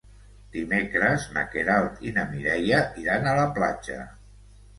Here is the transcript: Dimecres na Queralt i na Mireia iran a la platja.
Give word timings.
Dimecres 0.53 1.25
na 1.35 1.43
Queralt 1.55 1.99
i 2.07 2.15
na 2.15 2.25
Mireia 2.33 2.81
iran 3.03 3.29
a 3.29 3.37
la 3.43 3.45
platja. 3.61 4.01